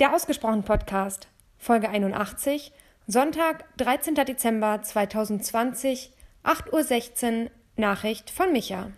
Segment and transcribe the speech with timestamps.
[0.00, 1.28] Der Ausgesprochen Podcast,
[1.58, 2.72] Folge 81,
[3.06, 4.14] Sonntag, 13.
[4.14, 6.10] Dezember 2020,
[6.42, 8.90] 8.16 Uhr, Nachricht von Micha.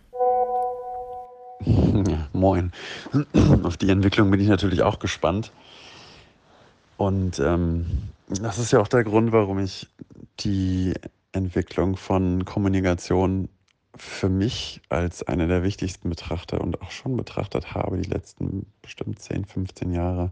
[2.09, 2.71] Ja, moin.
[3.65, 5.51] Auf die Entwicklung bin ich natürlich auch gespannt.
[6.97, 7.87] Und ähm,
[8.29, 9.89] das ist ja auch der Grund, warum ich
[10.39, 10.95] die
[11.33, 13.49] Entwicklung von Kommunikation
[13.97, 19.21] für mich als eine der wichtigsten betrachte und auch schon betrachtet habe, die letzten bestimmt
[19.21, 20.31] 10, 15 Jahre.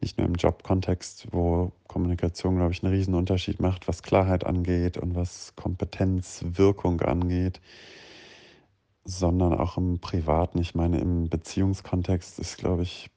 [0.00, 4.96] Nicht nur im Jobkontext, wo Kommunikation, glaube ich, einen riesen Unterschied macht, was Klarheit angeht
[4.96, 7.60] und was Kompetenz, Wirkung angeht,
[9.04, 10.58] sondern auch im Privaten.
[10.58, 13.10] Ich meine, im Beziehungskontext ist, glaube ich,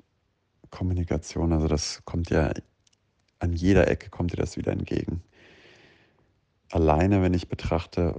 [0.71, 2.51] Kommunikation, also das kommt ja
[3.43, 5.21] an jeder Ecke kommt dir das wieder entgegen.
[6.71, 8.15] Alleine, wenn ich betrachte,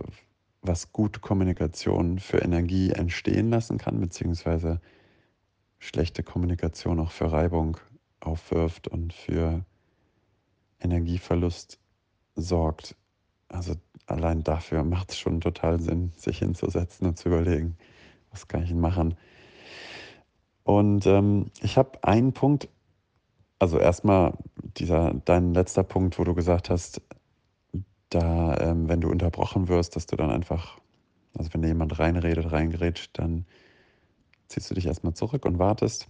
[0.61, 4.81] was gute Kommunikation für Energie entstehen lassen kann, beziehungsweise
[5.79, 7.79] schlechte Kommunikation auch für Reibung
[8.27, 9.65] aufwirft und für
[10.81, 11.79] Energieverlust
[12.37, 12.97] sorgt.
[13.49, 13.75] Also
[14.07, 17.77] allein dafür macht es schon total Sinn, sich hinzusetzen und zu überlegen,
[18.31, 19.17] was kann ich machen.
[20.65, 22.69] Und ähm, ich habe einen Punkt,
[23.59, 24.35] also erstmal
[24.77, 27.03] dieser dein letzter Punkt, wo du gesagt hast,
[28.09, 30.79] da, ähm, wenn du unterbrochen wirst, dass du dann einfach,
[31.37, 33.45] also wenn jemand reinredet, reingerätscht, dann
[34.49, 36.09] ziehst du dich erstmal zurück und wartest.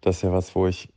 [0.00, 0.92] Das ist ja was, wo ich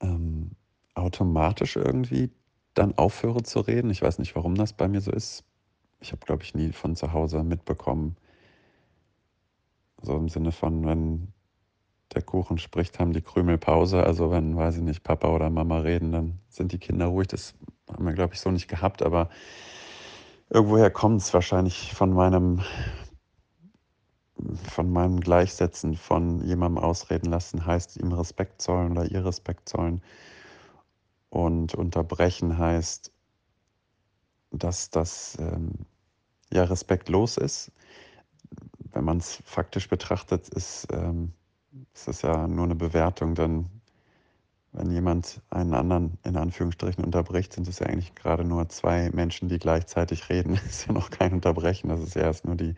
[0.00, 0.52] ähm,
[0.94, 2.30] automatisch irgendwie
[2.74, 3.90] dann aufhöre zu reden.
[3.90, 5.44] Ich weiß nicht, warum das bei mir so ist.
[6.00, 8.16] Ich habe, glaube ich, nie von zu Hause mitbekommen.
[10.02, 11.32] So im Sinne von, wenn
[12.14, 14.04] der Kuchen spricht, haben die Krümel Pause.
[14.04, 17.28] Also wenn, weiß ich nicht, Papa oder Mama reden, dann sind die Kinder ruhig.
[17.28, 17.54] Das
[17.90, 19.30] haben wir, glaube ich, so nicht gehabt, aber
[20.50, 22.62] irgendwoher kommt es wahrscheinlich von meinem,
[24.64, 30.02] von meinem Gleichsetzen, von jemandem ausreden lassen, heißt ihm Respekt zollen oder ihr Respekt zollen.
[31.30, 33.12] Und unterbrechen heißt,
[34.52, 35.70] dass das ähm,
[36.52, 37.72] ja respektlos ist.
[38.92, 41.32] Wenn man es faktisch betrachtet, ist ähm,
[42.06, 43.66] ist ja nur eine Bewertung, denn
[44.72, 49.48] wenn jemand einen anderen in Anführungsstrichen unterbricht, sind es ja eigentlich gerade nur zwei Menschen,
[49.48, 50.54] die gleichzeitig reden.
[50.62, 52.74] Das ist ja noch kein Unterbrechen, das ist ja erst nur die,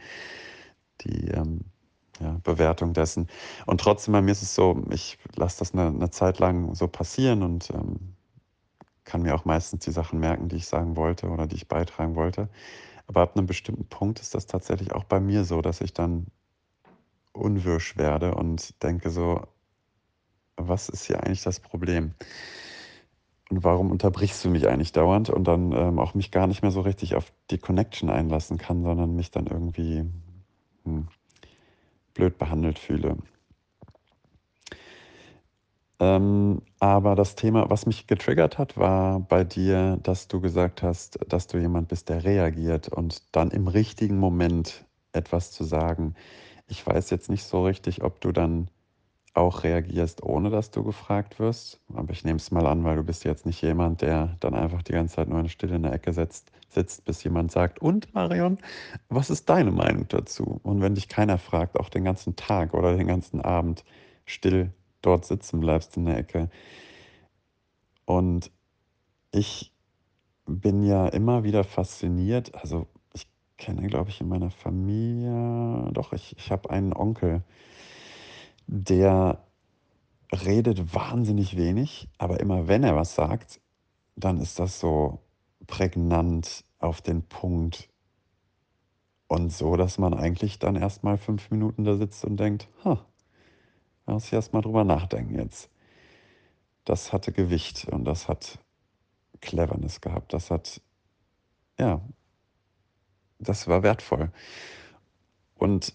[1.02, 1.60] die ähm,
[2.20, 3.28] ja, Bewertung dessen.
[3.66, 6.88] Und trotzdem, bei mir ist es so, ich lasse das eine, eine, Zeit lang so
[6.88, 8.14] passieren und ähm,
[9.04, 12.14] kann mir auch meistens die Sachen merken, die ich sagen wollte oder die ich beitragen
[12.14, 12.48] wollte.
[13.06, 16.26] Aber ab einem bestimmten Punkt ist das tatsächlich auch bei mir so, dass ich dann
[17.32, 19.46] unwirsch werde und denke so,
[20.56, 22.14] was ist hier eigentlich das Problem?
[23.48, 26.70] Und warum unterbrichst du mich eigentlich dauernd und dann ähm, auch mich gar nicht mehr
[26.70, 30.04] so richtig auf die Connection einlassen kann, sondern mich dann irgendwie
[32.14, 33.16] blöd behandelt fühle.
[36.00, 41.18] Ähm, aber das Thema, was mich getriggert hat, war bei dir, dass du gesagt hast,
[41.28, 46.14] dass du jemand bist, der reagiert und dann im richtigen Moment etwas zu sagen.
[46.68, 48.68] Ich weiß jetzt nicht so richtig, ob du dann
[49.34, 51.80] auch reagierst, ohne dass du gefragt wirst.
[51.94, 54.82] Aber ich nehme es mal an, weil du bist jetzt nicht jemand, der dann einfach
[54.82, 58.12] die ganze Zeit nur in Stille in der Ecke sitzt, sitzt, bis jemand sagt, und
[58.14, 58.58] Marion,
[59.08, 60.60] was ist deine Meinung dazu?
[60.62, 63.84] Und wenn dich keiner fragt, auch den ganzen Tag oder den ganzen Abend
[64.26, 66.50] still dort sitzen bleibst in der Ecke.
[68.04, 68.50] Und
[69.30, 69.72] ich
[70.46, 72.86] bin ja immer wieder fasziniert, also
[73.58, 75.90] kenne, glaube ich, in meiner Familie.
[75.92, 77.42] Doch, ich, ich habe einen Onkel,
[78.66, 79.44] der
[80.32, 83.60] redet wahnsinnig wenig, aber immer wenn er was sagt,
[84.16, 85.20] dann ist das so
[85.68, 87.88] prägnant auf den Punkt
[89.28, 93.06] und so, dass man eigentlich dann erstmal fünf Minuten da sitzt und denkt, ha,
[94.06, 95.70] da muss ich erstmal drüber nachdenken jetzt.
[96.84, 98.58] Das hatte Gewicht und das hat
[99.40, 100.32] Cleverness gehabt.
[100.32, 100.80] Das hat,
[101.78, 102.00] ja,
[103.38, 104.32] das war wertvoll.
[105.54, 105.94] Und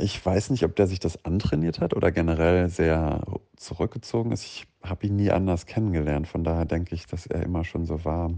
[0.00, 3.20] ich weiß nicht, ob der sich das antrainiert hat oder generell sehr
[3.56, 4.44] zurückgezogen ist.
[4.44, 6.28] Ich habe ihn nie anders kennengelernt.
[6.28, 8.30] Von daher denke ich, dass er immer schon so war.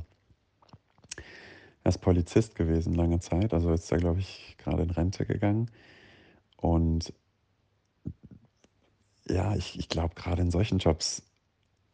[1.85, 5.71] Er ist Polizist gewesen lange Zeit, also ist er, glaube ich, gerade in Rente gegangen.
[6.57, 7.13] Und
[9.29, 11.23] ja, ich, ich glaube, gerade in solchen Jobs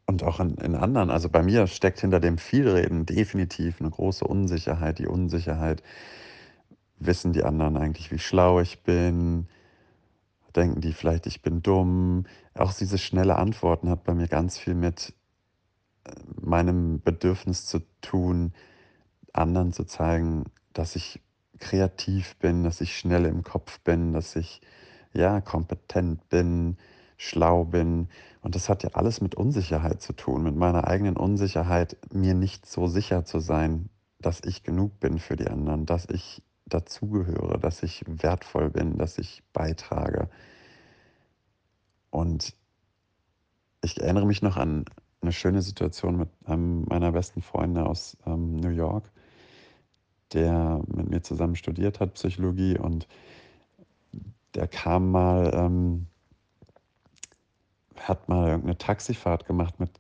[0.06, 4.24] und auch in, in anderen, also bei mir steckt hinter dem Vielreden definitiv eine große
[4.24, 5.00] Unsicherheit.
[5.00, 5.82] Die Unsicherheit,
[6.98, 9.48] wissen die anderen eigentlich, wie schlau ich bin?
[10.56, 12.24] Denken die vielleicht, ich bin dumm?
[12.54, 15.14] Auch diese schnelle Antworten hat bei mir ganz viel mit
[16.04, 18.52] äh, meinem Bedürfnis zu tun,
[19.32, 21.20] anderen zu zeigen, dass ich
[21.58, 24.60] kreativ bin, dass ich schnell im Kopf bin, dass ich
[25.12, 26.76] ja kompetent bin,
[27.16, 28.08] schlau bin.
[28.42, 32.66] Und das hat ja alles mit Unsicherheit zu tun, mit meiner eigenen Unsicherheit, mir nicht
[32.66, 33.88] so sicher zu sein,
[34.20, 39.18] dass ich genug bin für die anderen, dass ich dazugehöre, dass ich wertvoll bin, dass
[39.18, 40.28] ich beitrage.
[42.10, 42.54] Und
[43.82, 44.84] ich erinnere mich noch an
[45.20, 49.10] eine schöne Situation mit einem meiner besten Freunde aus ähm, New York,
[50.32, 53.06] der mit mir zusammen studiert hat, Psychologie, und
[54.54, 56.06] der kam mal, ähm,
[57.96, 59.90] hat mal irgendeine Taxifahrt gemacht mit,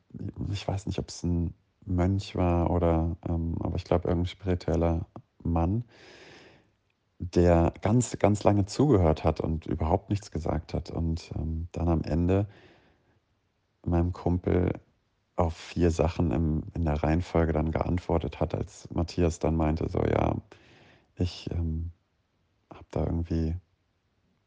[0.52, 1.54] ich weiß nicht, ob es ein
[1.84, 5.06] Mönch war oder, ähm, aber ich glaube, irgendein spiritueller
[5.42, 5.84] Mann,
[7.18, 10.90] der ganz, ganz lange zugehört hat und überhaupt nichts gesagt hat.
[10.90, 12.46] Und ähm, dann am Ende
[13.84, 14.72] meinem Kumpel
[15.36, 20.02] auf vier Sachen im, in der Reihenfolge dann geantwortet hat, als Matthias dann meinte, so
[20.02, 20.36] ja,
[21.16, 21.92] ich ähm,
[22.72, 23.56] habe da irgendwie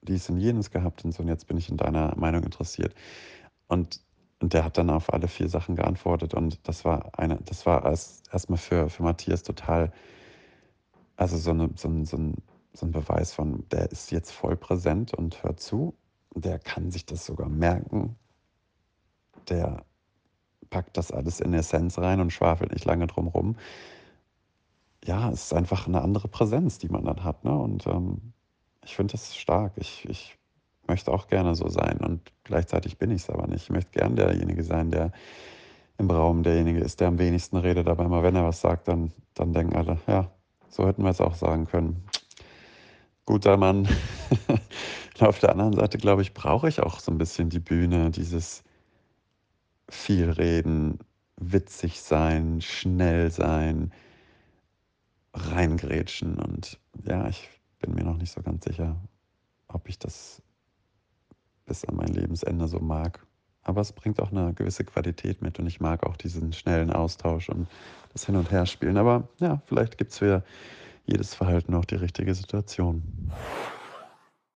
[0.02, 2.96] dies und jenes gehabt und so, und jetzt bin ich in deiner Meinung interessiert.
[3.68, 4.02] Und,
[4.40, 7.86] und der hat dann auf alle vier Sachen geantwortet und das war eine, das war
[7.86, 9.92] erst, erstmal für, für Matthias total,
[11.18, 12.36] also so, eine, so, ein, so, ein,
[12.74, 15.96] so ein Beweis von, der ist jetzt voll präsent und hört zu,
[16.36, 18.16] der kann sich das sogar merken,
[19.50, 19.84] der
[20.70, 23.56] packt das alles in Essenz rein und schwafelt nicht lange drum rum.
[25.06, 27.44] Ja, es ist einfach eine andere Präsenz, die man dann hat.
[27.44, 27.58] Ne?
[27.58, 28.34] Und ähm,
[28.84, 29.74] ich finde das stark.
[29.78, 30.38] Ich, ich
[30.88, 33.64] möchte auch gerne so sein und gleichzeitig bin ich es aber nicht.
[33.64, 35.12] Ich möchte gern derjenige sein, der
[35.98, 39.12] im Raum derjenige ist, der am wenigsten redet, aber immer wenn er was sagt, dann,
[39.34, 40.32] dann denken alle, ja,
[40.70, 42.04] so hätten wir es auch sagen können.
[43.30, 43.88] Guter Mann.
[45.20, 48.64] Auf der anderen Seite, glaube ich, brauche ich auch so ein bisschen die Bühne, dieses
[49.88, 50.98] viel reden,
[51.40, 53.92] witzig sein, schnell sein,
[55.36, 56.40] reingrätschen.
[56.40, 57.48] Und ja, ich
[57.78, 58.96] bin mir noch nicht so ganz sicher,
[59.68, 60.42] ob ich das
[61.68, 63.24] bis an mein Lebensende so mag.
[63.62, 67.50] Aber es bringt auch eine gewisse Qualität mit und ich mag auch diesen schnellen Austausch
[67.50, 67.68] und
[68.12, 68.98] das Hin- und Herspielen.
[68.98, 70.44] Aber ja, vielleicht gibt es für
[71.12, 73.04] jedes Verhalten auch die richtige Situation.